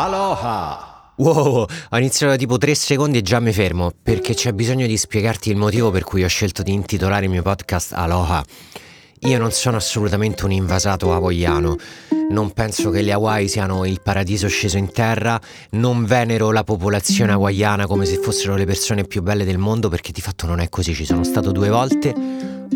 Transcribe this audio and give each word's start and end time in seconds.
Aloha! 0.00 1.12
Wow, 1.16 1.66
ho 1.90 1.98
iniziato 1.98 2.30
da 2.30 2.38
tipo 2.38 2.56
3 2.56 2.72
secondi 2.76 3.18
e 3.18 3.22
già 3.22 3.40
mi 3.40 3.52
fermo, 3.52 3.90
perché 4.00 4.32
c'è 4.32 4.52
bisogno 4.52 4.86
di 4.86 4.96
spiegarti 4.96 5.50
il 5.50 5.56
motivo 5.56 5.90
per 5.90 6.04
cui 6.04 6.22
ho 6.22 6.28
scelto 6.28 6.62
di 6.62 6.72
intitolare 6.72 7.24
il 7.24 7.32
mio 7.32 7.42
podcast 7.42 7.94
Aloha. 7.94 8.44
Io 9.22 9.38
non 9.38 9.50
sono 9.50 9.76
assolutamente 9.76 10.44
un 10.44 10.52
invasato 10.52 11.12
hawaiano. 11.12 11.76
Non 12.30 12.52
penso 12.52 12.90
che 12.90 13.02
le 13.02 13.10
Hawaii 13.10 13.48
siano 13.48 13.84
il 13.84 14.00
paradiso 14.00 14.46
sceso 14.46 14.78
in 14.78 14.92
terra, 14.92 15.40
non 15.70 16.04
venero 16.04 16.52
la 16.52 16.62
popolazione 16.62 17.32
hawaiana 17.32 17.88
come 17.88 18.04
se 18.04 18.18
fossero 18.18 18.54
le 18.54 18.66
persone 18.66 19.02
più 19.02 19.20
belle 19.22 19.44
del 19.44 19.58
mondo 19.58 19.88
perché 19.88 20.12
di 20.12 20.20
fatto 20.20 20.46
non 20.46 20.60
è 20.60 20.68
così, 20.68 20.94
ci 20.94 21.06
sono 21.06 21.24
stato 21.24 21.50
due 21.50 21.70
volte, 21.70 22.14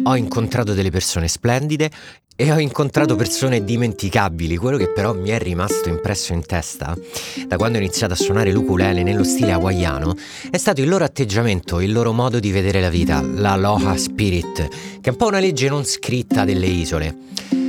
ho 0.04 0.16
incontrato 0.16 0.74
delle 0.74 0.90
persone 0.90 1.29
splendide 1.29 1.90
e 2.34 2.50
ho 2.50 2.58
incontrato 2.58 3.14
persone 3.14 3.62
dimenticabili, 3.62 4.57
quello 4.57 4.76
che 4.76 4.89
però 4.89 5.14
mi 5.14 5.29
è 5.29 5.39
rimasto 5.39 5.89
impresso 5.89 6.32
in 6.32 6.44
testa 6.44 6.96
da 7.46 7.57
quando 7.57 7.79
ho 7.79 7.80
iniziato 7.80 8.14
a 8.14 8.16
suonare 8.16 8.50
l'ukulele 8.50 9.02
nello 9.02 9.22
stile 9.22 9.52
hawaiano 9.52 10.16
è 10.50 10.57
stato 10.57 10.80
il 10.80 10.89
loro 10.89 11.04
atteggiamento, 11.04 11.80
il 11.80 11.93
loro 11.93 12.13
modo 12.13 12.40
di 12.40 12.50
vedere 12.50 12.80
la 12.80 12.90
vita, 12.90 13.22
la 13.22 13.54
Loha 13.57 13.96
Spirit, 13.96 14.68
che 15.00 15.08
è 15.08 15.11
un 15.11 15.16
po' 15.16 15.26
una 15.26 15.40
legge 15.40 15.68
non 15.68 15.85
scritta 15.85 16.44
delle 16.44 16.66
isole. 16.66 17.61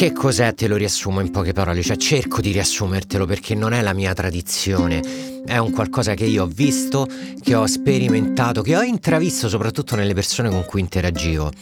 Che 0.00 0.12
cos'è? 0.12 0.54
Te 0.54 0.66
lo 0.66 0.76
riassumo 0.76 1.20
in 1.20 1.30
poche 1.30 1.52
parole, 1.52 1.82
cioè 1.82 1.98
cerco 1.98 2.40
di 2.40 2.52
riassumertelo 2.52 3.26
perché 3.26 3.54
non 3.54 3.74
è 3.74 3.82
la 3.82 3.92
mia 3.92 4.14
tradizione, 4.14 5.02
è 5.44 5.58
un 5.58 5.70
qualcosa 5.72 6.14
che 6.14 6.24
io 6.24 6.44
ho 6.44 6.46
visto, 6.46 7.06
che 7.42 7.54
ho 7.54 7.66
sperimentato, 7.66 8.62
che 8.62 8.78
ho 8.78 8.80
intravisto 8.80 9.46
soprattutto 9.46 9.96
nelle 9.96 10.14
persone 10.14 10.48
con 10.48 10.64
cui 10.64 10.80
interagivo. 10.80 11.52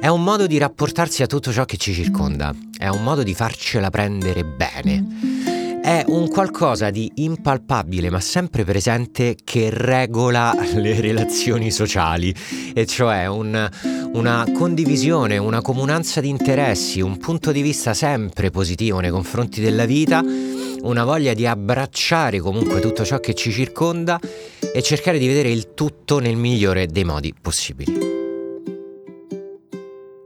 È 0.00 0.06
un 0.06 0.22
modo 0.22 0.46
di 0.46 0.56
rapportarsi 0.56 1.24
a 1.24 1.26
tutto 1.26 1.50
ciò 1.50 1.64
che 1.64 1.78
ci 1.78 1.92
circonda, 1.92 2.54
è 2.78 2.86
un 2.86 3.02
modo 3.02 3.24
di 3.24 3.34
farcela 3.34 3.90
prendere 3.90 4.44
bene. 4.44 5.41
È 5.82 6.04
un 6.06 6.28
qualcosa 6.28 6.90
di 6.90 7.10
impalpabile 7.16 8.08
ma 8.08 8.20
sempre 8.20 8.62
presente 8.62 9.34
che 9.42 9.68
regola 9.68 10.54
le 10.74 11.00
relazioni 11.00 11.72
sociali, 11.72 12.32
e 12.72 12.86
cioè 12.86 13.26
un, 13.26 13.68
una 14.12 14.46
condivisione, 14.54 15.38
una 15.38 15.60
comunanza 15.60 16.20
di 16.20 16.28
interessi, 16.28 17.00
un 17.00 17.18
punto 17.18 17.50
di 17.50 17.62
vista 17.62 17.94
sempre 17.94 18.50
positivo 18.50 19.00
nei 19.00 19.10
confronti 19.10 19.60
della 19.60 19.84
vita, 19.84 20.22
una 20.82 21.02
voglia 21.02 21.34
di 21.34 21.46
abbracciare 21.48 22.38
comunque 22.38 22.78
tutto 22.78 23.04
ciò 23.04 23.18
che 23.18 23.34
ci 23.34 23.50
circonda 23.50 24.20
e 24.72 24.82
cercare 24.82 25.18
di 25.18 25.26
vedere 25.26 25.50
il 25.50 25.74
tutto 25.74 26.20
nel 26.20 26.36
migliore 26.36 26.86
dei 26.86 27.04
modi 27.04 27.34
possibili. 27.38 28.21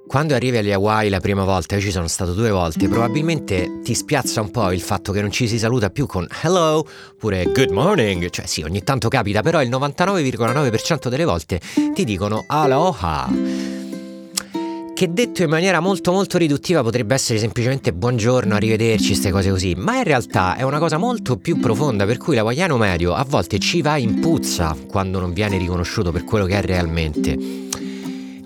Quando 0.06 0.34
arrivi 0.34 0.56
alle 0.56 0.72
Hawaii 0.72 1.10
la 1.10 1.18
prima 1.18 1.44
volta, 1.44 1.74
io 1.74 1.80
ci 1.80 1.90
sono 1.90 2.06
stato 2.06 2.32
due 2.32 2.50
volte, 2.50 2.88
probabilmente 2.88 3.80
ti 3.82 3.92
spiazza 3.92 4.40
un 4.40 4.52
po' 4.52 4.70
il 4.70 4.80
fatto 4.80 5.10
che 5.10 5.20
non 5.20 5.32
ci 5.32 5.48
si 5.48 5.58
saluta 5.58 5.90
più 5.90 6.06
con 6.06 6.26
hello 6.42 6.86
oppure 7.10 7.50
good 7.52 7.70
morning, 7.70 8.30
cioè 8.30 8.46
sì, 8.46 8.62
ogni 8.62 8.84
tanto 8.84 9.08
capita, 9.08 9.42
però 9.42 9.60
il 9.60 9.68
99,9% 9.68 11.08
delle 11.08 11.24
volte 11.24 11.60
ti 11.92 12.04
dicono 12.04 12.44
aloha. 12.46 13.28
Che 14.94 15.12
detto 15.12 15.42
in 15.42 15.50
maniera 15.50 15.80
molto 15.80 16.12
molto 16.12 16.38
riduttiva 16.38 16.82
potrebbe 16.82 17.14
essere 17.14 17.40
semplicemente 17.40 17.92
buongiorno, 17.92 18.54
arrivederci, 18.54 19.08
queste 19.08 19.30
cose 19.32 19.50
così, 19.50 19.74
ma 19.74 19.96
in 19.96 20.04
realtà 20.04 20.56
è 20.56 20.62
una 20.62 20.78
cosa 20.78 20.98
molto 20.98 21.36
più 21.36 21.58
profonda 21.58 22.06
per 22.06 22.16
cui 22.16 22.36
l'hawaiano 22.36 22.78
medio 22.78 23.12
a 23.12 23.24
volte 23.28 23.58
ci 23.58 23.82
va 23.82 23.96
in 23.96 24.20
puzza 24.20 24.74
quando 24.88 25.18
non 25.18 25.32
viene 25.32 25.58
riconosciuto 25.58 26.12
per 26.12 26.24
quello 26.24 26.46
che 26.46 26.58
è 26.58 26.62
realmente. 26.62 27.65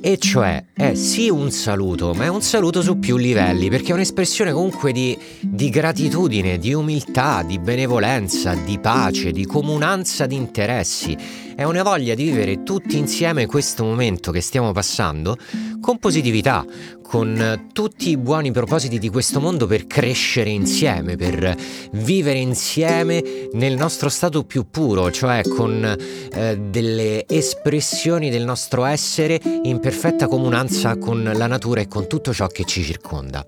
E 0.03 0.17
cioè 0.17 0.65
è 0.73 0.95
sì 0.95 1.29
un 1.29 1.51
saluto, 1.51 2.15
ma 2.15 2.25
è 2.25 2.29
un 2.29 2.41
saluto 2.41 2.81
su 2.81 2.99
più 2.99 3.19
livelli, 3.19 3.69
perché 3.69 3.91
è 3.91 3.93
un'espressione 3.93 4.51
comunque 4.51 4.93
di, 4.93 5.17
di, 5.41 5.69
gratitudine, 5.69 6.57
di 6.57 6.73
umiltà, 6.73 7.43
di 7.43 7.59
benevolenza, 7.59 8.55
di 8.55 8.79
pace, 8.79 9.31
di 9.31 9.45
comunanza 9.45 10.25
di 10.25 10.37
interessi. 10.37 11.15
È 11.55 11.65
una 11.65 11.83
voglia 11.83 12.15
di 12.15 12.25
vivere 12.25 12.63
tutti 12.63 12.97
insieme 12.97 13.45
questo 13.45 13.85
momento 13.85 14.33
che 14.33 14.41
stiamo 14.41 14.73
passando 14.73 15.37
con 15.83 15.99
positività, 15.99 16.65
con 17.11 17.71
tutti 17.73 18.11
i 18.11 18.17
buoni 18.17 18.53
propositi 18.53 19.01
di 19.01 19.09
questo 19.09 19.41
mondo 19.41 19.67
per 19.67 19.89
crescere 19.89 20.49
insieme, 20.49 21.17
per 21.17 21.57
vivere 21.95 22.39
insieme 22.39 23.49
nel 23.55 23.75
nostro 23.75 24.09
stato 24.09 24.45
più 24.45 24.71
puro, 24.71 25.11
cioè 25.11 25.43
con 25.43 25.85
eh, 26.33 26.57
delle 26.57 27.27
espressioni 27.27 28.31
del 28.31 28.45
nostro 28.45 28.85
essere 28.85 29.41
in 29.65 29.81
perfetta 29.81 30.29
comunanza 30.29 30.97
con 30.99 31.29
la 31.35 31.49
natura 31.49 31.81
e 31.81 31.89
con 31.89 32.07
tutto 32.07 32.33
ciò 32.33 32.47
che 32.47 32.63
ci 32.63 32.85
circonda. 32.85 33.45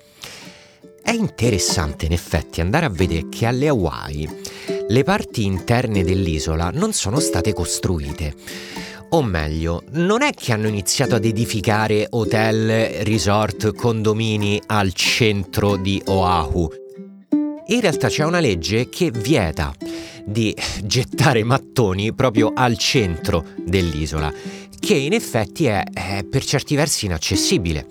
È 1.01 1.13
interessante 1.13 2.07
in 2.07 2.13
effetti 2.13 2.61
andare 2.61 2.87
a 2.87 2.91
vedere 2.91 3.29
che 3.29 3.47
alle 3.47 3.69
Hawaii 3.69 4.29
le 4.89 5.05
parti 5.05 5.45
interne 5.45 6.03
dell'isola 6.03 6.71
non 6.75 6.93
sono 6.93 7.21
state 7.21 7.53
costruite 7.53 8.35
o 9.15 9.23
meglio, 9.23 9.83
non 9.93 10.23
è 10.23 10.33
che 10.33 10.53
hanno 10.53 10.69
iniziato 10.69 11.17
ad 11.17 11.25
edificare 11.25 12.07
hotel, 12.11 13.05
resort, 13.05 13.75
condomini 13.75 14.61
al 14.67 14.93
centro 14.95 15.77
di 15.77 16.01
Oahu. 16.07 16.69
In 17.67 17.81
realtà 17.81 18.09
c'è 18.09 18.25
una 18.25 18.41
legge 18.41 18.89
che 18.89 19.11
vieta 19.11 19.75
di 20.25 20.57
gettare 20.83 21.43
mattoni 21.43 22.15
proprio 22.15 22.53
al 22.55 22.79
centro 22.79 23.45
dell'isola, 23.65 24.33
che 24.81 24.95
in 24.95 25.13
effetti 25.13 25.67
è, 25.67 25.85
è 25.93 26.25
per 26.25 26.45
certi 26.45 26.75
versi 26.75 27.05
inaccessibile. 27.05 27.87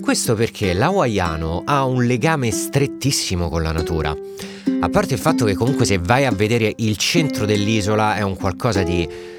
Questo 0.00 0.34
perché 0.34 0.72
l'hawaiano 0.72 1.62
ha 1.64 1.84
un 1.84 2.04
legame 2.04 2.52
strettissimo 2.52 3.48
con 3.48 3.62
la 3.62 3.72
natura. 3.72 4.16
A 4.80 4.88
parte 4.88 5.14
il 5.14 5.20
fatto 5.20 5.44
che 5.46 5.54
comunque 5.54 5.84
se 5.84 5.98
vai 5.98 6.26
a 6.26 6.30
vedere 6.30 6.72
il 6.76 6.96
centro 6.96 7.44
dell'isola 7.44 8.14
è 8.14 8.22
un 8.22 8.36
qualcosa 8.36 8.82
di 8.82 9.32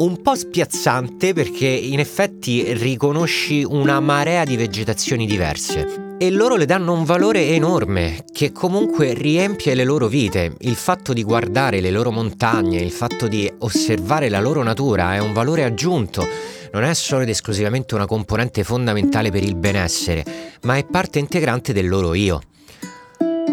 un 0.00 0.22
po' 0.22 0.34
spiazzante 0.34 1.34
perché 1.34 1.66
in 1.66 1.98
effetti 1.98 2.72
riconosci 2.72 3.64
una 3.64 4.00
marea 4.00 4.44
di 4.44 4.56
vegetazioni 4.56 5.26
diverse 5.26 6.16
e 6.18 6.30
loro 6.30 6.56
le 6.56 6.64
danno 6.64 6.92
un 6.92 7.04
valore 7.04 7.48
enorme 7.48 8.24
che 8.32 8.50
comunque 8.52 9.14
riempie 9.14 9.74
le 9.74 9.84
loro 9.84 10.06
vite. 10.06 10.54
Il 10.60 10.74
fatto 10.74 11.12
di 11.12 11.22
guardare 11.22 11.80
le 11.80 11.90
loro 11.90 12.10
montagne, 12.10 12.78
il 12.78 12.90
fatto 12.90 13.26
di 13.26 13.50
osservare 13.58 14.28
la 14.28 14.40
loro 14.40 14.62
natura 14.62 15.14
è 15.14 15.18
un 15.18 15.32
valore 15.32 15.64
aggiunto. 15.64 16.26
Non 16.72 16.84
è 16.84 16.94
solo 16.94 17.22
ed 17.22 17.30
esclusivamente 17.30 17.94
una 17.94 18.06
componente 18.06 18.64
fondamentale 18.64 19.30
per 19.30 19.42
il 19.42 19.54
benessere, 19.54 20.24
ma 20.62 20.76
è 20.76 20.84
parte 20.84 21.18
integrante 21.18 21.72
del 21.72 21.88
loro 21.88 22.14
io. 22.14 22.40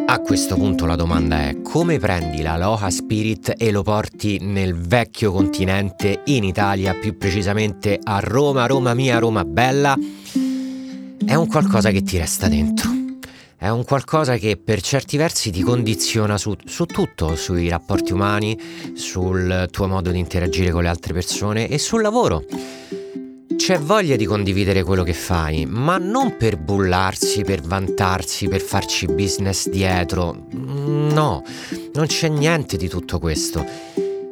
A 0.10 0.20
questo 0.22 0.56
punto 0.56 0.86
la 0.86 0.96
domanda 0.96 1.50
è 1.50 1.62
come 1.62 2.00
prendi 2.00 2.42
la 2.42 2.58
Loha 2.58 2.90
Spirit 2.90 3.56
e 3.58 3.72
lo 3.72 3.84
porti 3.84 4.38
nel 4.40 4.74
vecchio 4.74 5.34
continente, 5.34 6.22
in 6.28 6.46
Italia, 6.46 6.94
più 6.94 7.18
precisamente 7.18 8.00
a 8.02 8.20
Roma, 8.20 8.68
Roma 8.68 8.94
mia, 8.94 9.20
Roma 9.20 9.44
bella? 9.44 9.98
È 11.26 11.34
un 11.34 11.48
qualcosa 11.48 11.92
che 11.92 12.04
ti 12.04 12.18
resta 12.18 12.48
dentro. 12.48 12.90
È 13.58 13.68
un 13.68 13.84
qualcosa 13.84 14.38
che 14.38 14.56
per 14.56 14.82
certi 14.82 15.18
versi 15.18 15.52
ti 15.52 15.62
condiziona 15.62 16.38
su, 16.38 16.56
su 16.64 16.86
tutto, 16.86 17.36
sui 17.36 17.68
rapporti 17.68 18.14
umani, 18.14 18.58
sul 18.94 19.68
tuo 19.70 19.88
modo 19.88 20.12
di 20.12 20.20
interagire 20.20 20.72
con 20.72 20.84
le 20.84 20.90
altre 20.90 21.12
persone 21.12 21.68
e 21.68 21.78
sul 21.78 22.02
lavoro. 22.02 22.46
C'è 23.68 23.80
voglia 23.80 24.16
di 24.16 24.24
condividere 24.24 24.82
quello 24.82 25.04
che 25.04 25.12
fai, 25.12 25.66
ma 25.66 25.98
non 25.98 26.38
per 26.38 26.56
bullarsi, 26.56 27.44
per 27.44 27.60
vantarsi, 27.60 28.48
per 28.48 28.62
farci 28.62 29.08
business 29.08 29.68
dietro. 29.68 30.46
No, 30.52 31.44
non 31.94 32.06
c'è 32.06 32.30
niente 32.30 32.78
di 32.78 32.88
tutto 32.88 33.20
questo. 33.20 33.66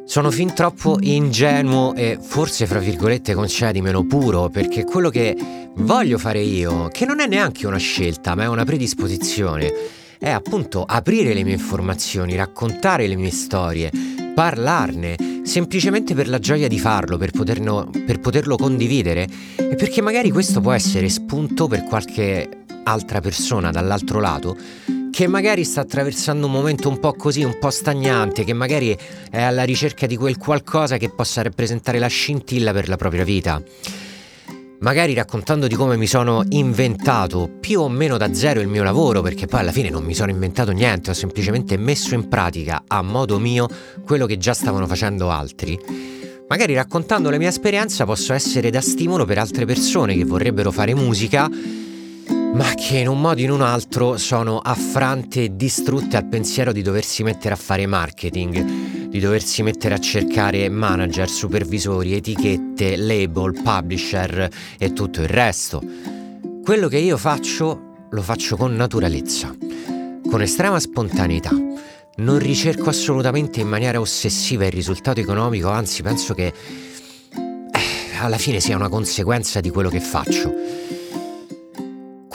Sono 0.06 0.30
fin 0.30 0.54
troppo 0.54 0.96
ingenuo 1.02 1.94
e 1.94 2.16
forse, 2.18 2.64
fra 2.64 2.78
virgolette, 2.78 3.34
concedimelo 3.34 4.06
puro, 4.06 4.48
perché 4.48 4.84
quello 4.84 5.10
che 5.10 5.36
voglio 5.74 6.16
fare 6.16 6.40
io, 6.40 6.88
che 6.88 7.04
non 7.04 7.20
è 7.20 7.26
neanche 7.26 7.66
una 7.66 7.76
scelta, 7.76 8.34
ma 8.34 8.44
è 8.44 8.48
una 8.48 8.64
predisposizione, 8.64 9.70
è 10.18 10.30
appunto 10.30 10.82
aprire 10.82 11.34
le 11.34 11.44
mie 11.44 11.52
informazioni, 11.52 12.36
raccontare 12.36 13.06
le 13.06 13.16
mie 13.16 13.32
storie, 13.32 13.90
parlarne, 14.36 15.16
semplicemente 15.44 16.14
per 16.14 16.28
la 16.28 16.38
gioia 16.38 16.68
di 16.68 16.78
farlo, 16.78 17.16
per, 17.16 17.30
poterno, 17.30 17.88
per 18.04 18.20
poterlo 18.20 18.56
condividere 18.56 19.26
e 19.56 19.76
perché 19.76 20.02
magari 20.02 20.30
questo 20.30 20.60
può 20.60 20.72
essere 20.72 21.08
spunto 21.08 21.68
per 21.68 21.84
qualche 21.84 22.46
altra 22.82 23.22
persona 23.22 23.70
dall'altro 23.70 24.20
lato 24.20 24.54
che 25.10 25.26
magari 25.26 25.64
sta 25.64 25.80
attraversando 25.80 26.44
un 26.44 26.52
momento 26.52 26.90
un 26.90 26.98
po' 26.98 27.14
così, 27.14 27.44
un 27.44 27.56
po' 27.58 27.70
stagnante, 27.70 28.44
che 28.44 28.52
magari 28.52 28.94
è 29.30 29.40
alla 29.40 29.64
ricerca 29.64 30.06
di 30.06 30.18
quel 30.18 30.36
qualcosa 30.36 30.98
che 30.98 31.08
possa 31.08 31.40
rappresentare 31.40 31.98
la 31.98 32.06
scintilla 32.06 32.74
per 32.74 32.90
la 32.90 32.96
propria 32.96 33.24
vita 33.24 33.62
magari 34.80 35.14
raccontando 35.14 35.66
di 35.66 35.74
come 35.74 35.96
mi 35.96 36.06
sono 36.06 36.44
inventato 36.50 37.50
più 37.60 37.80
o 37.80 37.88
meno 37.88 38.16
da 38.16 38.34
zero 38.34 38.60
il 38.60 38.68
mio 38.68 38.82
lavoro, 38.82 39.22
perché 39.22 39.46
poi 39.46 39.60
alla 39.60 39.72
fine 39.72 39.90
non 39.90 40.04
mi 40.04 40.14
sono 40.14 40.30
inventato 40.30 40.72
niente, 40.72 41.10
ho 41.10 41.14
semplicemente 41.14 41.76
messo 41.76 42.14
in 42.14 42.28
pratica 42.28 42.84
a 42.86 43.02
modo 43.02 43.38
mio 43.38 43.68
quello 44.04 44.26
che 44.26 44.36
già 44.38 44.54
stavano 44.54 44.86
facendo 44.86 45.30
altri. 45.30 45.78
Magari 46.48 46.74
raccontando 46.74 47.30
la 47.30 47.38
mia 47.38 47.48
esperienza 47.48 48.04
posso 48.04 48.32
essere 48.32 48.70
da 48.70 48.80
stimolo 48.80 49.24
per 49.24 49.38
altre 49.38 49.64
persone 49.64 50.14
che 50.14 50.24
vorrebbero 50.24 50.70
fare 50.70 50.94
musica, 50.94 51.48
ma 51.48 52.72
che 52.74 52.98
in 52.98 53.08
un 53.08 53.20
modo 53.20 53.40
o 53.40 53.44
in 53.44 53.50
un 53.50 53.62
altro 53.62 54.16
sono 54.16 54.58
affrante 54.58 55.44
e 55.44 55.56
distrutte 55.56 56.16
al 56.16 56.26
pensiero 56.28 56.72
di 56.72 56.82
doversi 56.82 57.22
mettere 57.22 57.54
a 57.54 57.56
fare 57.56 57.86
marketing, 57.86 58.95
di 59.16 59.22
doversi 59.22 59.62
mettere 59.62 59.94
a 59.94 59.98
cercare 59.98 60.68
manager, 60.68 61.26
supervisori, 61.26 62.12
etichette, 62.12 62.96
label, 62.96 63.58
publisher 63.62 64.46
e 64.78 64.92
tutto 64.92 65.22
il 65.22 65.28
resto. 65.28 65.82
Quello 66.62 66.88
che 66.88 66.98
io 66.98 67.16
faccio 67.16 68.08
lo 68.10 68.20
faccio 68.20 68.58
con 68.58 68.76
naturalezza, 68.76 69.56
con 70.28 70.42
estrema 70.42 70.78
spontaneità. 70.78 71.50
Non 72.16 72.38
ricerco 72.38 72.90
assolutamente 72.90 73.60
in 73.60 73.68
maniera 73.68 74.00
ossessiva 74.00 74.66
il 74.66 74.72
risultato 74.72 75.18
economico, 75.18 75.70
anzi 75.70 76.02
penso 76.02 76.34
che 76.34 76.52
eh, 76.52 78.18
alla 78.20 78.38
fine 78.38 78.60
sia 78.60 78.76
una 78.76 78.90
conseguenza 78.90 79.60
di 79.60 79.70
quello 79.70 79.88
che 79.88 80.00
faccio. 80.00 80.52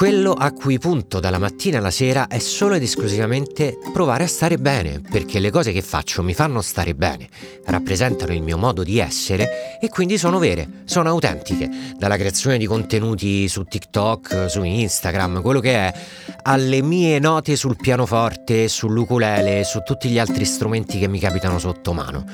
Quello 0.02 0.34
a 0.34 0.52
cui 0.52 0.80
punto 0.80 1.20
dalla 1.20 1.38
mattina 1.38 1.78
alla 1.78 1.92
sera 1.92 2.26
è 2.26 2.40
solo 2.40 2.74
ed 2.74 2.82
esclusivamente 2.82 3.78
provare 3.94 4.24
a 4.24 4.28
stare 4.28 4.58
bene, 4.58 5.00
perché 5.00 5.38
le 5.38 5.52
cose 5.52 5.72
che 5.72 5.84
faccio 5.84 6.24
mi 6.24 6.34
fanno 6.34 6.64
stare 6.64 6.96
bene, 6.96 7.30
rappresentano 7.66 8.34
il 8.34 8.42
mio 8.42 8.58
modo 8.58 8.82
di 8.82 8.98
essere 8.98 9.78
e 9.80 9.90
quindi 9.90 10.18
sono 10.18 10.40
vere, 10.40 10.82
sono 10.86 11.10
autentiche, 11.10 11.70
dalla 12.00 12.18
creazione 12.18 12.58
di 12.58 12.66
contenuti 12.66 13.48
su 13.48 13.64
TikTok, 13.64 14.50
su 14.50 14.64
Instagram, 14.64 15.44
quello 15.44 15.60
che 15.60 15.76
è, 15.76 15.94
alle 16.42 16.82
mie 16.82 17.20
note 17.20 17.56
sul 17.56 17.76
pianoforte, 17.76 18.68
sull'ukulele, 18.70 19.64
su 19.64 19.82
tutti 19.86 20.10
gli 20.10 20.18
altri 20.18 20.46
strumenti 20.46 20.98
che 20.98 21.08
mi 21.08 21.20
capitano 21.20 21.60
sotto 21.60 21.94
mano. 21.94 22.26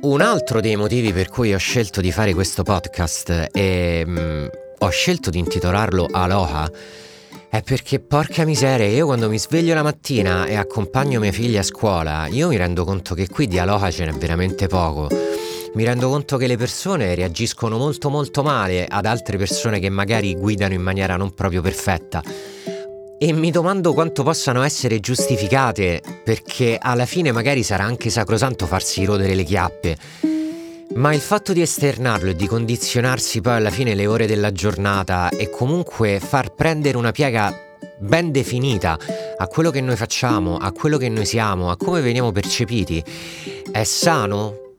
Un 0.00 0.20
altro 0.22 0.62
dei 0.62 0.76
motivi 0.76 1.12
per 1.12 1.28
cui 1.28 1.52
ho 1.52 1.58
scelto 1.58 2.00
di 2.00 2.10
fare 2.10 2.32
questo 2.32 2.62
podcast 2.62 3.30
è 3.52 4.02
mm, 4.06 4.46
ho 4.84 4.90
scelto 4.90 5.30
di 5.30 5.38
intitolarlo 5.38 6.08
Aloha 6.10 6.70
è 7.48 7.62
perché 7.62 8.00
porca 8.00 8.44
miseria, 8.44 8.86
io 8.86 9.06
quando 9.06 9.30
mi 9.30 9.38
sveglio 9.38 9.72
la 9.72 9.82
mattina 9.82 10.44
e 10.44 10.56
accompagno 10.56 11.20
mia 11.20 11.32
figlia 11.32 11.60
a 11.60 11.62
scuola, 11.62 12.26
io 12.26 12.48
mi 12.48 12.56
rendo 12.58 12.84
conto 12.84 13.14
che 13.14 13.28
qui 13.28 13.46
di 13.46 13.58
Aloha 13.58 13.90
ce 13.90 14.04
n'è 14.04 14.12
veramente 14.12 14.66
poco. 14.66 15.08
Mi 15.74 15.84
rendo 15.84 16.10
conto 16.10 16.36
che 16.36 16.46
le 16.46 16.58
persone 16.58 17.14
reagiscono 17.14 17.78
molto 17.78 18.10
molto 18.10 18.42
male 18.42 18.84
ad 18.86 19.06
altre 19.06 19.38
persone 19.38 19.78
che 19.78 19.88
magari 19.88 20.34
guidano 20.34 20.74
in 20.74 20.82
maniera 20.82 21.16
non 21.16 21.32
proprio 21.32 21.62
perfetta. 21.62 22.22
E 23.18 23.32
mi 23.32 23.50
domando 23.50 23.94
quanto 23.94 24.22
possano 24.22 24.62
essere 24.62 25.00
giustificate, 25.00 26.02
perché 26.22 26.76
alla 26.78 27.06
fine 27.06 27.32
magari 27.32 27.62
sarà 27.62 27.84
anche 27.84 28.10
sacrosanto 28.10 28.66
farsi 28.66 29.04
rodere 29.04 29.34
le 29.34 29.44
chiappe. 29.44 29.96
Ma 30.94 31.12
il 31.12 31.20
fatto 31.20 31.52
di 31.52 31.60
esternarlo 31.60 32.30
e 32.30 32.36
di 32.36 32.46
condizionarsi 32.46 33.40
poi 33.40 33.56
alla 33.56 33.70
fine 33.70 33.94
le 33.94 34.06
ore 34.06 34.26
della 34.26 34.52
giornata 34.52 35.28
e 35.28 35.50
comunque 35.50 36.20
far 36.20 36.54
prendere 36.54 36.96
una 36.96 37.10
piega 37.10 37.52
ben 37.98 38.30
definita 38.30 38.96
a 39.36 39.46
quello 39.48 39.70
che 39.70 39.80
noi 39.80 39.96
facciamo, 39.96 40.56
a 40.56 40.70
quello 40.70 40.96
che 40.96 41.08
noi 41.08 41.26
siamo, 41.26 41.70
a 41.70 41.76
come 41.76 42.00
veniamo 42.00 42.30
percepiti, 42.30 43.02
è 43.72 43.82
sano? 43.82 44.76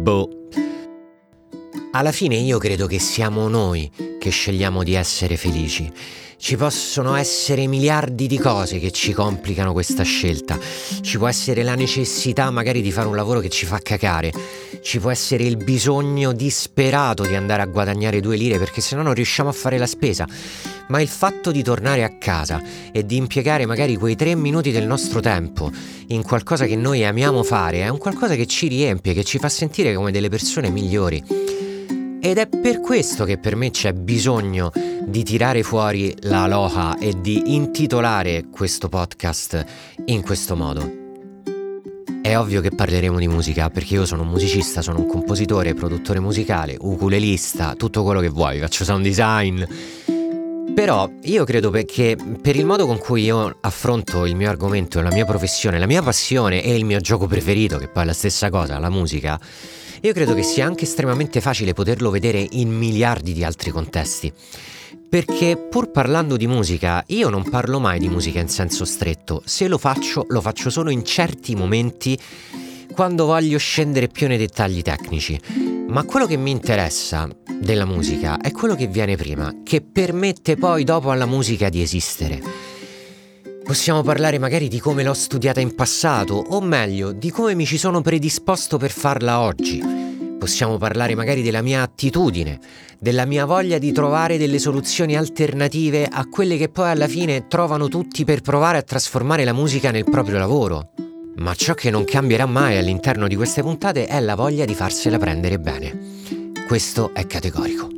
Boh. 0.00 0.28
Alla 1.92 2.12
fine 2.12 2.36
io 2.36 2.58
credo 2.58 2.86
che 2.86 2.98
siamo 2.98 3.48
noi 3.48 4.09
che 4.20 4.30
scegliamo 4.30 4.84
di 4.84 4.94
essere 4.94 5.36
felici 5.36 5.90
ci 6.40 6.56
possono 6.56 7.16
essere 7.16 7.66
miliardi 7.66 8.26
di 8.26 8.38
cose 8.38 8.78
che 8.78 8.90
ci 8.90 9.12
complicano 9.12 9.74
questa 9.74 10.02
scelta. 10.04 10.58
Ci 11.02 11.18
può 11.18 11.28
essere 11.28 11.62
la 11.62 11.74
necessità 11.74 12.50
magari 12.50 12.80
di 12.80 12.90
fare 12.90 13.08
un 13.08 13.14
lavoro 13.14 13.40
che 13.40 13.50
ci 13.50 13.66
fa 13.66 13.78
cacare. 13.78 14.32
Ci 14.82 14.98
può 15.00 15.10
essere 15.10 15.44
il 15.44 15.58
bisogno 15.58 16.32
disperato 16.32 17.26
di 17.26 17.34
andare 17.34 17.60
a 17.60 17.66
guadagnare 17.66 18.20
due 18.20 18.38
lire 18.38 18.58
perché 18.58 18.80
sennò 18.80 19.02
non 19.02 19.12
riusciamo 19.12 19.50
a 19.50 19.52
fare 19.52 19.76
la 19.76 19.86
spesa. 19.86 20.26
Ma 20.88 21.02
il 21.02 21.08
fatto 21.08 21.52
di 21.52 21.62
tornare 21.62 22.04
a 22.04 22.16
casa 22.16 22.62
e 22.90 23.04
di 23.04 23.16
impiegare 23.16 23.66
magari 23.66 23.96
quei 23.96 24.16
tre 24.16 24.34
minuti 24.34 24.70
del 24.72 24.86
nostro 24.86 25.20
tempo 25.20 25.70
in 26.06 26.22
qualcosa 26.22 26.64
che 26.64 26.74
noi 26.74 27.04
amiamo 27.04 27.42
fare 27.42 27.82
è 27.82 27.88
un 27.88 27.98
qualcosa 27.98 28.34
che 28.34 28.46
ci 28.46 28.66
riempie, 28.66 29.12
che 29.12 29.24
ci 29.24 29.38
fa 29.38 29.50
sentire 29.50 29.92
come 29.94 30.10
delle 30.10 30.30
persone 30.30 30.70
migliori. 30.70 31.59
Ed 32.22 32.36
è 32.36 32.46
per 32.46 32.80
questo 32.80 33.24
che 33.24 33.38
per 33.38 33.56
me 33.56 33.70
c'è 33.70 33.94
bisogno 33.94 34.70
di 35.06 35.22
tirare 35.22 35.62
fuori 35.62 36.14
la 36.24 36.42
Aloha 36.42 36.98
e 36.98 37.18
di 37.18 37.54
intitolare 37.54 38.44
questo 38.50 38.90
podcast 38.90 39.64
in 40.04 40.20
questo 40.20 40.54
modo. 40.54 40.98
È 42.20 42.36
ovvio 42.36 42.60
che 42.60 42.72
parleremo 42.72 43.18
di 43.18 43.26
musica 43.26 43.70
perché 43.70 43.94
io 43.94 44.04
sono 44.04 44.22
un 44.22 44.28
musicista, 44.28 44.82
sono 44.82 44.98
un 44.98 45.06
compositore, 45.06 45.72
produttore 45.72 46.20
musicale, 46.20 46.76
ukulelista, 46.78 47.74
tutto 47.74 48.02
quello 48.02 48.20
che 48.20 48.28
vuoi, 48.28 48.58
faccio 48.58 48.84
sound 48.84 49.02
design. 49.02 49.62
Però 50.74 51.10
io 51.22 51.44
credo 51.44 51.70
che 51.70 52.16
per 52.40 52.56
il 52.56 52.64
modo 52.64 52.86
con 52.86 52.98
cui 52.98 53.24
io 53.24 53.58
affronto 53.60 54.24
il 54.24 54.34
mio 54.34 54.48
argomento, 54.48 55.00
la 55.02 55.12
mia 55.12 55.24
professione, 55.24 55.78
la 55.78 55.86
mia 55.86 56.02
passione 56.02 56.62
e 56.62 56.74
il 56.74 56.84
mio 56.84 57.00
gioco 57.00 57.26
preferito, 57.26 57.76
che 57.76 57.88
poi 57.88 58.04
è 58.04 58.06
la 58.06 58.12
stessa 58.12 58.48
cosa, 58.50 58.78
la 58.78 58.88
musica, 58.88 59.38
io 60.02 60.12
credo 60.14 60.32
che 60.32 60.42
sia 60.42 60.64
anche 60.64 60.84
estremamente 60.84 61.40
facile 61.42 61.74
poterlo 61.74 62.10
vedere 62.10 62.46
in 62.52 62.70
miliardi 62.70 63.34
di 63.34 63.44
altri 63.44 63.70
contesti. 63.70 64.32
Perché 65.08 65.56
pur 65.56 65.90
parlando 65.90 66.36
di 66.36 66.46
musica, 66.46 67.02
io 67.08 67.28
non 67.28 67.48
parlo 67.48 67.80
mai 67.80 67.98
di 67.98 68.08
musica 68.08 68.40
in 68.40 68.48
senso 68.48 68.84
stretto. 68.84 69.42
Se 69.44 69.68
lo 69.68 69.76
faccio, 69.76 70.24
lo 70.28 70.40
faccio 70.40 70.70
solo 70.70 70.90
in 70.90 71.04
certi 71.04 71.54
momenti 71.54 72.18
quando 72.92 73.26
voglio 73.26 73.58
scendere 73.58 74.08
più 74.08 74.28
nei 74.28 74.38
dettagli 74.38 74.82
tecnici. 74.82 75.79
Ma 75.90 76.04
quello 76.04 76.26
che 76.26 76.36
mi 76.36 76.52
interessa 76.52 77.28
della 77.58 77.84
musica 77.84 78.38
è 78.38 78.52
quello 78.52 78.76
che 78.76 78.86
viene 78.86 79.16
prima, 79.16 79.52
che 79.64 79.80
permette 79.80 80.54
poi 80.54 80.84
dopo 80.84 81.10
alla 81.10 81.26
musica 81.26 81.68
di 81.68 81.82
esistere. 81.82 82.40
Possiamo 83.64 84.02
parlare 84.02 84.38
magari 84.38 84.68
di 84.68 84.78
come 84.78 85.02
l'ho 85.02 85.12
studiata 85.14 85.58
in 85.58 85.74
passato, 85.74 86.34
o 86.34 86.60
meglio, 86.60 87.10
di 87.10 87.32
come 87.32 87.56
mi 87.56 87.66
ci 87.66 87.76
sono 87.76 88.02
predisposto 88.02 88.78
per 88.78 88.92
farla 88.92 89.40
oggi. 89.40 89.82
Possiamo 90.38 90.78
parlare 90.78 91.16
magari 91.16 91.42
della 91.42 91.60
mia 91.60 91.82
attitudine, 91.82 92.60
della 93.00 93.24
mia 93.24 93.44
voglia 93.44 93.78
di 93.78 93.90
trovare 93.90 94.38
delle 94.38 94.60
soluzioni 94.60 95.16
alternative 95.16 96.06
a 96.06 96.24
quelle 96.28 96.56
che 96.56 96.68
poi 96.68 96.88
alla 96.88 97.08
fine 97.08 97.48
trovano 97.48 97.88
tutti 97.88 98.24
per 98.24 98.42
provare 98.42 98.78
a 98.78 98.82
trasformare 98.82 99.42
la 99.42 99.52
musica 99.52 99.90
nel 99.90 100.04
proprio 100.04 100.38
lavoro. 100.38 101.09
Ma 101.40 101.54
ciò 101.54 101.72
che 101.72 101.88
non 101.88 102.04
cambierà 102.04 102.44
mai 102.44 102.76
all'interno 102.76 103.26
di 103.26 103.34
queste 103.34 103.62
puntate 103.62 104.04
è 104.06 104.20
la 104.20 104.34
voglia 104.34 104.66
di 104.66 104.74
farsela 104.74 105.18
prendere 105.18 105.58
bene. 105.58 105.98
Questo 106.66 107.14
è 107.14 107.26
categorico. 107.26 107.88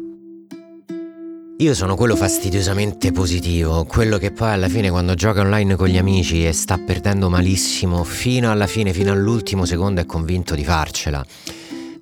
Io 1.58 1.74
sono 1.74 1.96
quello 1.96 2.14
fastidiosamente 2.14 3.10
positivo, 3.10 3.84
quello 3.84 4.16
che 4.18 4.30
poi 4.30 4.52
alla 4.52 4.68
fine 4.68 4.90
quando 4.90 5.14
gioca 5.14 5.40
online 5.40 5.74
con 5.74 5.88
gli 5.88 5.98
amici 5.98 6.46
e 6.46 6.52
sta 6.52 6.78
perdendo 6.78 7.28
malissimo, 7.28 8.04
fino 8.04 8.52
alla 8.52 8.68
fine, 8.68 8.92
fino 8.92 9.10
all'ultimo 9.10 9.64
secondo 9.64 10.00
è 10.00 10.06
convinto 10.06 10.54
di 10.54 10.64
farcela. 10.64 11.24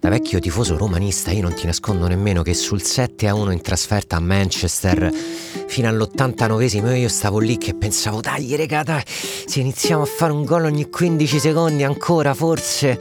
Da 0.01 0.09
vecchio 0.09 0.39
tifoso 0.39 0.79
romanista 0.79 1.31
io 1.31 1.43
non 1.43 1.53
ti 1.53 1.67
nascondo 1.67 2.07
nemmeno 2.07 2.41
che 2.41 2.55
sul 2.55 2.83
7 2.83 3.29
a 3.29 3.35
1 3.35 3.51
in 3.51 3.61
trasferta 3.61 4.17
a 4.17 4.21
Manchester 4.21 5.13
fino 5.13 5.89
all'89esimo 5.89 6.97
io 6.97 7.09
stavo 7.11 7.39
lì 7.39 7.59
che 7.59 7.75
pensavo 7.75 8.23
dai 8.23 8.57
regà 8.57 8.83
dai 8.83 9.03
se 9.07 9.61
iniziamo 9.61 10.01
a 10.03 10.07
fare 10.07 10.33
un 10.33 10.45
gol 10.45 10.65
ogni 10.65 10.89
15 10.89 11.39
secondi 11.39 11.85
ancora 11.85 12.33
forse 12.33 12.99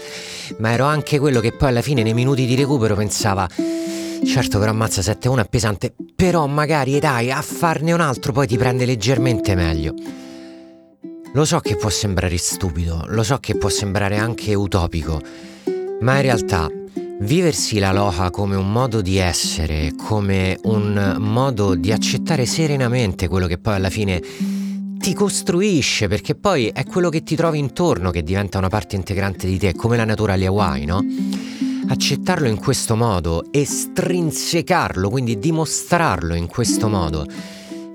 ma 0.58 0.72
ero 0.72 0.84
anche 0.84 1.20
quello 1.20 1.40
che 1.40 1.54
poi 1.54 1.70
alla 1.70 1.82
fine 1.82 2.04
nei 2.04 2.14
minuti 2.14 2.46
di 2.46 2.56
recupero 2.56 2.96
pensava 2.96 3.48
Certo 4.26 4.60
però 4.60 4.72
ammazza 4.72 5.00
7-1 5.00 5.40
è 5.40 5.48
pesante, 5.48 5.96
però 6.14 6.46
magari 6.46 7.00
dai 7.00 7.32
a 7.32 7.42
farne 7.42 7.94
un 7.94 8.02
altro 8.02 8.34
poi 8.34 8.48
ti 8.48 8.58
prende 8.58 8.86
leggermente 8.86 9.56
meglio. 9.56 9.94
Lo 11.34 11.46
so 11.46 11.60
che 11.60 11.78
può 11.78 11.90
sembrare 11.90 12.38
stupido, 12.38 13.06
lo 13.08 13.24
so 13.24 13.38
che 13.38 13.56
può 13.56 13.70
sembrare 13.70 14.18
anche 14.18 14.54
utopico, 14.54 15.22
ma 16.02 16.18
in 16.18 16.22
realtà 16.22 16.70
viversi 17.22 17.80
la 17.80 17.92
loha 17.92 18.32
come 18.32 18.56
un 18.56 18.72
modo 18.72 19.02
di 19.02 19.18
essere, 19.18 19.94
come 19.96 20.58
un 20.64 21.18
modo 21.20 21.76
di 21.76 21.92
accettare 21.92 22.46
serenamente 22.46 23.28
quello 23.28 23.48
che 23.48 23.58
poi 23.58 23.76
alla 23.76 23.90
fine 23.90 24.22
ti 25.00 25.14
costruisce, 25.14 26.08
perché 26.08 26.36
poi 26.36 26.68
è 26.68 26.86
quello 26.86 27.10
che 27.10 27.24
ti 27.24 27.36
trovi 27.36 27.60
intorno 27.60 28.12
che 28.12 28.24
diventa 28.24 28.58
una 28.58 28.70
parte 28.70 28.96
integrante 28.96 29.48
di 29.48 29.58
te, 29.58 29.74
come 29.74 29.98
la 29.98 30.06
natura 30.06 30.34
alle 30.34 30.46
Hawaii, 30.46 30.86
no? 30.86 31.04
accettarlo 31.88 32.48
in 32.48 32.58
questo 32.58 32.96
modo, 32.96 33.46
estrinsecarlo, 33.52 35.10
quindi 35.10 35.40
dimostrarlo 35.40 36.36
in 36.36 36.48
questo 36.48 36.88
modo, 36.88 37.26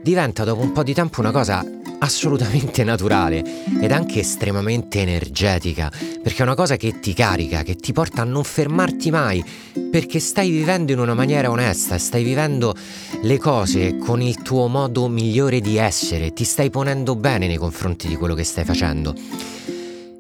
diventa 0.03 0.45
dopo 0.45 0.63
un 0.63 0.73
po' 0.73 0.83
di 0.83 0.95
tempo 0.95 1.21
una 1.21 1.31
cosa 1.31 1.65
assolutamente 1.99 2.85
naturale 2.85 3.43
ed 3.81 3.91
anche 3.91 4.21
estremamente 4.21 5.01
energetica, 5.01 5.91
perché 6.23 6.41
è 6.41 6.43
una 6.43 6.55
cosa 6.55 6.77
che 6.77 7.01
ti 7.01 7.13
carica, 7.13 7.63
che 7.63 7.77
ti 7.77 7.93
porta 7.93 8.23
a 8.23 8.25
non 8.25 8.45
fermarti 8.45 9.11
mai, 9.11 9.45
perché 9.91 10.19
stai 10.19 10.51
vivendo 10.51 10.93
in 10.93 10.99
una 10.99 11.15
maniera 11.15 11.51
onesta, 11.51 11.99
stai 11.99 12.25
vivendo 12.25 12.75
le 13.23 13.39
cose 13.39 13.97
con 13.99 14.21
il 14.21 14.43
tuo 14.43 14.67
modo 14.69 15.09
migliore 15.09 15.61
di 15.61 15.77
essere, 15.77 16.33
ti 16.33 16.45
stai 16.45 16.71
ponendo 16.71 17.17
bene 17.17 17.47
nei 17.47 17.57
confronti 17.57 18.09
di 18.09 18.17
quello 18.17 18.35
che 18.35 18.45
stai 18.45 18.65
facendo. 18.65 19.15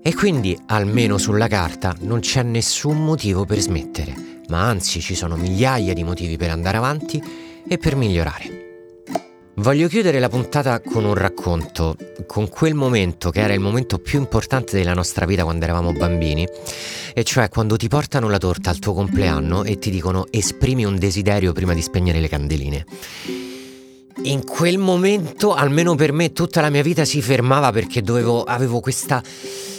E 0.03 0.15
quindi, 0.15 0.57
almeno 0.67 1.17
sulla 1.17 1.49
carta, 1.49 1.95
non 2.01 2.21
c'è 2.21 2.43
nessun 2.43 3.03
motivo 3.03 3.47
per 3.47 3.59
smettere, 3.59 4.15
ma 4.49 4.69
anzi 4.69 5.01
ci 5.01 5.15
sono 5.15 5.37
migliaia 5.37 5.95
di 5.95 6.05
motivi 6.05 6.37
per 6.37 6.51
andare 6.51 6.77
avanti 6.77 7.23
e 7.67 7.79
per 7.79 7.97
migliorare. 7.97 8.74
Voglio 9.57 9.87
chiudere 9.87 10.19
la 10.19 10.29
puntata 10.29 10.81
con 10.81 11.05
un 11.05 11.15
racconto, 11.15 11.97
con 12.27 12.49
quel 12.49 12.75
momento 12.75 13.31
che 13.31 13.41
era 13.41 13.55
il 13.55 13.61
momento 13.61 13.99
più 13.99 14.19
importante 14.19 14.77
della 14.77 14.95
nostra 14.95 15.27
vita 15.27 15.45
quando 15.45 15.65
eravamo 15.65 15.93
bambini, 15.93 16.45
e 17.15 17.23
cioè 17.23 17.49
quando 17.49 17.77
ti 17.77 17.87
portano 17.87 18.29
la 18.29 18.39
torta 18.39 18.71
al 18.71 18.81
tuo 18.81 18.95
compleanno 18.95 19.63
e 19.63 19.79
ti 19.79 19.91
dicono 19.91 20.27
esprimi 20.31 20.85
un 20.85 20.99
desiderio 20.99 21.53
prima 21.53 21.73
di 21.73 21.83
spegnere 21.83 22.19
le 22.19 22.29
candeline. 22.29 22.85
In 24.25 24.45
quel 24.45 24.79
momento, 24.79 25.55
almeno 25.55 25.95
per 25.95 26.13
me, 26.13 26.33
tutta 26.33 26.61
la 26.61 26.71
mia 26.71 26.83
vita 26.83 27.05
si 27.05 27.23
fermava 27.23 27.71
perché 27.71 28.03
dovevo, 28.03 28.43
avevo 28.43 28.81
questa 28.81 29.23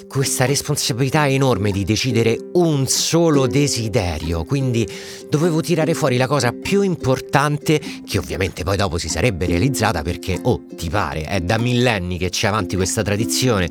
questa 0.08 0.46
responsabilità 0.46 1.28
enorme 1.28 1.72
di 1.72 1.84
decidere 1.84 2.38
un 2.54 2.88
solo 2.88 3.48
desiderio, 3.48 4.44
quindi 4.44 4.88
dovevo 5.30 5.62
tirare 5.62 5.94
fuori 5.94 6.18
la 6.18 6.28
cosa 6.28 6.52
più 6.52 6.82
importante 6.82 7.82
che 8.06 8.18
ovviamente 8.18 8.64
poi 8.64 8.78
dopo 8.78 8.98
si 8.98 9.10
sarebbe 9.10 9.46
realizzata 9.46 10.02
perché, 10.02 10.40
oh, 10.42 10.64
ti 10.76 10.90
pare, 10.90 11.24
è 11.24 11.42
da 11.42 11.58
millenni 11.58 12.18
che 12.18 12.30
c'è 12.30 12.48
avanti 12.48 12.76
questa 12.76 13.02
tradizione, 13.02 13.70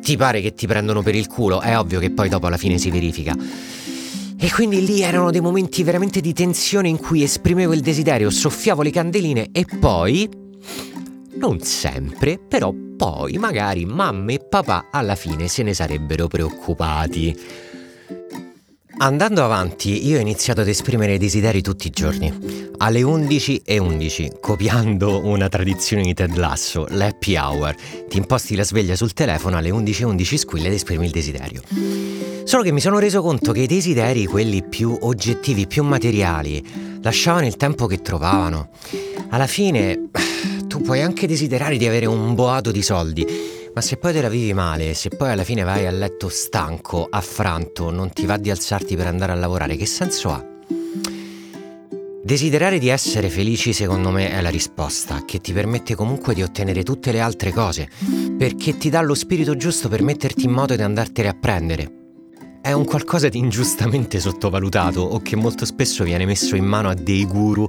ti 0.00 0.16
pare 0.16 0.40
che 0.40 0.54
ti 0.54 0.66
prendono 0.66 1.02
per 1.02 1.14
il 1.14 1.26
culo, 1.26 1.60
è 1.60 1.78
ovvio 1.78 1.98
che 1.98 2.10
poi 2.10 2.28
dopo 2.28 2.46
alla 2.46 2.56
fine 2.56 2.78
si 2.78 2.90
verifica. 2.90 3.34
E 4.42 4.50
quindi 4.50 4.84
lì 4.84 5.02
erano 5.02 5.30
dei 5.30 5.42
momenti 5.42 5.82
veramente 5.82 6.20
di 6.20 6.32
tensione 6.32 6.88
in 6.88 6.96
cui 6.96 7.22
esprimevo 7.22 7.74
il 7.74 7.80
desiderio, 7.80 8.30
soffiavo 8.30 8.80
le 8.80 8.90
candeline 8.90 9.48
e 9.52 9.66
poi, 9.78 10.28
non 11.34 11.60
sempre, 11.60 12.38
però 12.38 12.72
poi 13.00 13.38
magari 13.38 13.86
mamma 13.86 14.32
e 14.32 14.40
papà 14.40 14.88
alla 14.90 15.14
fine 15.14 15.48
se 15.48 15.62
ne 15.62 15.72
sarebbero 15.72 16.28
preoccupati. 16.28 17.34
Andando 18.98 19.42
avanti, 19.42 20.06
io 20.06 20.18
ho 20.18 20.20
iniziato 20.20 20.60
ad 20.60 20.68
esprimere 20.68 21.16
desideri 21.16 21.62
tutti 21.62 21.86
i 21.86 21.90
giorni, 21.90 22.30
alle 22.76 23.00
11 23.00 23.62
e 23.64 23.78
11, 23.78 24.32
copiando 24.38 25.24
una 25.24 25.48
tradizione 25.48 26.02
di 26.02 26.12
Ted 26.12 26.36
Lasso, 26.36 26.84
l'happy 26.90 27.38
hour. 27.38 27.74
Ti 28.06 28.18
imposti 28.18 28.54
la 28.54 28.64
sveglia 28.64 28.96
sul 28.96 29.14
telefono 29.14 29.56
alle 29.56 29.70
11 29.70 30.02
e 30.02 30.04
11 30.04 30.36
squilla 30.36 30.66
ed 30.66 30.74
esprimi 30.74 31.06
il 31.06 31.10
desiderio. 31.10 31.62
Solo 32.44 32.62
che 32.62 32.70
mi 32.70 32.80
sono 32.80 32.98
reso 32.98 33.22
conto 33.22 33.52
che 33.52 33.60
i 33.60 33.66
desideri, 33.66 34.26
quelli 34.26 34.62
più 34.62 34.94
oggettivi, 35.00 35.66
più 35.66 35.84
materiali, 35.84 36.98
lasciavano 37.00 37.46
il 37.46 37.56
tempo 37.56 37.86
che 37.86 38.02
trovavano. 38.02 38.68
Alla 39.30 39.46
fine 39.46 40.10
puoi 40.82 41.02
anche 41.02 41.26
desiderare 41.26 41.76
di 41.76 41.86
avere 41.86 42.06
un 42.06 42.34
boato 42.34 42.70
di 42.70 42.82
soldi, 42.82 43.26
ma 43.74 43.80
se 43.80 43.96
poi 43.96 44.12
te 44.12 44.20
la 44.20 44.28
vivi 44.28 44.52
male, 44.52 44.94
se 44.94 45.08
poi 45.10 45.30
alla 45.30 45.44
fine 45.44 45.62
vai 45.62 45.86
a 45.86 45.90
letto 45.90 46.28
stanco, 46.28 47.06
affranto, 47.08 47.90
non 47.90 48.10
ti 48.12 48.26
va 48.26 48.36
di 48.36 48.50
alzarti 48.50 48.96
per 48.96 49.06
andare 49.06 49.32
a 49.32 49.36
lavorare, 49.36 49.76
che 49.76 49.86
senso 49.86 50.30
ha? 50.30 50.44
Desiderare 52.22 52.78
di 52.78 52.88
essere 52.88 53.30
felici 53.30 53.72
secondo 53.72 54.10
me 54.10 54.30
è 54.30 54.40
la 54.40 54.50
risposta, 54.50 55.24
che 55.24 55.40
ti 55.40 55.52
permette 55.52 55.94
comunque 55.94 56.34
di 56.34 56.42
ottenere 56.42 56.82
tutte 56.82 57.12
le 57.12 57.20
altre 57.20 57.52
cose, 57.52 57.88
perché 58.36 58.76
ti 58.76 58.90
dà 58.90 59.00
lo 59.00 59.14
spirito 59.14 59.56
giusto 59.56 59.88
per 59.88 60.02
metterti 60.02 60.44
in 60.44 60.52
moto 60.52 60.72
ed 60.72 60.80
andartene 60.80 61.28
a 61.28 61.36
prendere 61.38 61.99
è 62.62 62.72
un 62.72 62.84
qualcosa 62.84 63.28
di 63.28 63.38
ingiustamente 63.38 64.20
sottovalutato 64.20 65.00
o 65.00 65.20
che 65.22 65.34
molto 65.34 65.64
spesso 65.64 66.04
viene 66.04 66.26
messo 66.26 66.56
in 66.56 66.64
mano 66.64 66.90
a 66.90 66.94
dei 66.94 67.24
guru 67.24 67.66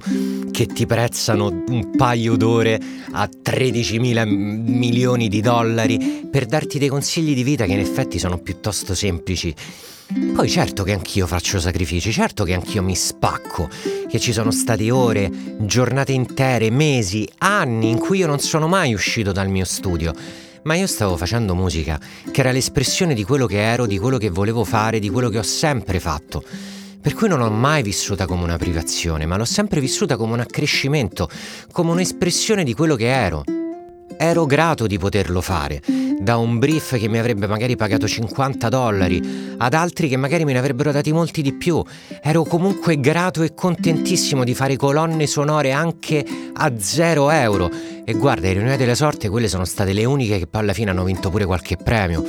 che 0.50 0.66
ti 0.66 0.84
prezzano 0.84 1.64
un 1.68 1.96
paio 1.96 2.36
d'ore 2.36 2.78
a 3.12 3.26
13 3.26 3.98
mila 3.98 4.24
milioni 4.26 5.28
di 5.28 5.40
dollari 5.40 6.28
per 6.30 6.44
darti 6.44 6.78
dei 6.78 6.88
consigli 6.88 7.34
di 7.34 7.42
vita 7.42 7.64
che 7.64 7.72
in 7.72 7.78
effetti 7.78 8.18
sono 8.18 8.38
piuttosto 8.38 8.94
semplici. 8.94 9.54
Poi 10.34 10.48
certo 10.48 10.82
che 10.82 10.92
anch'io 10.92 11.26
faccio 11.26 11.58
sacrifici, 11.58 12.12
certo 12.12 12.44
che 12.44 12.52
anch'io 12.52 12.82
mi 12.82 12.94
spacco, 12.94 13.70
che 14.08 14.18
ci 14.18 14.32
sono 14.32 14.50
state 14.50 14.90
ore, 14.90 15.30
giornate 15.60 16.12
intere, 16.12 16.70
mesi, 16.70 17.26
anni 17.38 17.88
in 17.88 17.98
cui 17.98 18.18
io 18.18 18.26
non 18.26 18.38
sono 18.38 18.68
mai 18.68 18.92
uscito 18.92 19.32
dal 19.32 19.48
mio 19.48 19.64
studio 19.64 20.12
ma 20.64 20.74
io 20.74 20.86
stavo 20.86 21.16
facendo 21.16 21.54
musica, 21.54 22.00
che 22.30 22.40
era 22.40 22.52
l'espressione 22.52 23.14
di 23.14 23.24
quello 23.24 23.46
che 23.46 23.60
ero, 23.60 23.86
di 23.86 23.98
quello 23.98 24.18
che 24.18 24.30
volevo 24.30 24.64
fare, 24.64 24.98
di 24.98 25.08
quello 25.10 25.28
che 25.28 25.38
ho 25.38 25.42
sempre 25.42 26.00
fatto. 26.00 26.42
Per 27.00 27.14
cui 27.14 27.28
non 27.28 27.40
l'ho 27.40 27.50
mai 27.50 27.82
vissuta 27.82 28.26
come 28.26 28.44
una 28.44 28.58
privazione, 28.58 29.26
ma 29.26 29.36
l'ho 29.36 29.44
sempre 29.44 29.80
vissuta 29.80 30.16
come 30.16 30.34
un 30.34 30.40
accrescimento, 30.40 31.28
come 31.72 31.90
un'espressione 31.90 32.62
di 32.62 32.74
quello 32.74 32.94
che 32.94 33.06
ero. 33.06 33.42
Ero 34.16 34.46
grato 34.46 34.86
di 34.86 34.98
poterlo 34.98 35.40
fare, 35.40 35.82
da 36.22 36.36
un 36.36 36.58
brief 36.58 36.96
che 36.98 37.08
mi 37.08 37.18
avrebbe 37.18 37.46
magari 37.46 37.74
pagato 37.74 38.06
50 38.06 38.68
dollari 38.68 39.54
ad 39.58 39.74
altri 39.74 40.08
che 40.08 40.16
magari 40.16 40.44
me 40.44 40.52
ne 40.52 40.58
avrebbero 40.58 40.92
dati 40.92 41.12
molti 41.12 41.42
di 41.42 41.52
più. 41.52 41.82
Ero 42.22 42.44
comunque 42.44 43.00
grato 43.00 43.42
e 43.42 43.54
contentissimo 43.54 44.44
di 44.44 44.54
fare 44.54 44.76
colonne 44.76 45.26
sonore 45.26 45.72
anche 45.72 46.24
a 46.52 46.72
0 46.78 47.30
euro. 47.30 47.70
E 48.04 48.12
guarda, 48.14 48.48
ironia 48.48 48.76
della 48.76 48.94
sorte, 48.94 49.28
quelle 49.28 49.48
sono 49.48 49.64
state 49.64 49.92
le 49.92 50.04
uniche 50.04 50.38
che 50.38 50.46
poi 50.46 50.62
alla 50.62 50.72
fine 50.72 50.90
hanno 50.90 51.04
vinto 51.04 51.30
pure 51.30 51.44
qualche 51.44 51.76
premio. 51.76 52.24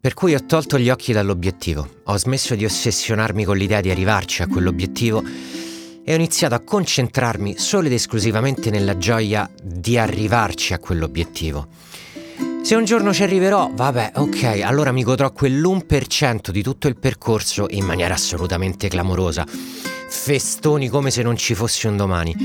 Per 0.00 0.14
cui 0.14 0.34
ho 0.34 0.44
tolto 0.46 0.78
gli 0.78 0.88
occhi 0.88 1.12
dall'obiettivo, 1.12 1.86
ho 2.04 2.16
smesso 2.16 2.54
di 2.54 2.64
ossessionarmi 2.64 3.44
con 3.44 3.56
l'idea 3.56 3.80
di 3.80 3.90
arrivarci 3.90 4.42
a 4.42 4.46
quell'obiettivo 4.46 5.22
e 6.04 6.12
ho 6.12 6.14
iniziato 6.14 6.54
a 6.54 6.60
concentrarmi 6.60 7.58
solo 7.58 7.88
ed 7.88 7.92
esclusivamente 7.92 8.70
nella 8.70 8.96
gioia 8.96 9.50
di 9.62 9.98
arrivarci 9.98 10.72
a 10.72 10.78
quell'obiettivo. 10.78 11.66
Se 12.62 12.74
un 12.74 12.84
giorno 12.84 13.12
ci 13.14 13.22
arriverò, 13.22 13.70
vabbè, 13.72 14.12
ok, 14.16 14.60
allora 14.62 14.92
mi 14.92 15.02
godrò 15.02 15.32
quell'1% 15.32 16.50
di 16.50 16.62
tutto 16.62 16.86
il 16.88 16.98
percorso 16.98 17.66
in 17.70 17.84
maniera 17.84 18.14
assolutamente 18.14 18.88
clamorosa. 18.88 19.46
Festoni 19.46 20.88
come 20.88 21.10
se 21.10 21.22
non 21.22 21.36
ci 21.36 21.54
fosse 21.54 21.88
un 21.88 21.96
domani. 21.96 22.36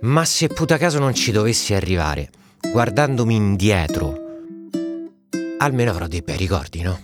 Ma 0.00 0.24
se 0.24 0.48
puta 0.48 0.78
caso 0.78 0.98
non 0.98 1.14
ci 1.14 1.30
dovessi 1.30 1.74
arrivare, 1.74 2.30
guardandomi 2.70 3.34
indietro, 3.34 4.18
almeno 5.58 5.90
avrò 5.90 6.06
dei 6.06 6.22
bei 6.22 6.36
ricordi, 6.36 6.82
no? 6.82 7.00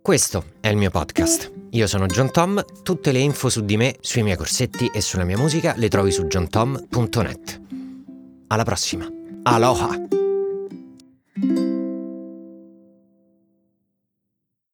Questo 0.00 0.44
è 0.60 0.68
il 0.68 0.76
mio 0.76 0.90
podcast. 0.90 1.50
Io 1.70 1.86
sono 1.86 2.06
John 2.06 2.30
Tom, 2.30 2.64
tutte 2.82 3.12
le 3.12 3.20
info 3.20 3.48
su 3.48 3.64
di 3.64 3.76
me, 3.76 3.96
sui 4.00 4.22
miei 4.22 4.36
corsetti 4.36 4.90
e 4.92 5.00
sulla 5.00 5.24
mia 5.24 5.38
musica 5.38 5.74
le 5.76 5.88
trovi 5.88 6.10
su 6.10 6.24
johntom.net. 6.24 7.60
Alla 8.48 8.64
prossima. 8.64 9.06
Aloha! 9.44 10.21